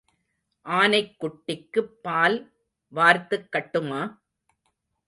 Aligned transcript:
ஆனைக் 0.65 1.13
குட்டிக்குப் 1.19 1.93
பால் 2.01 2.37
வார்த்துக் 2.93 3.49
கட்டுமா? 3.51 4.01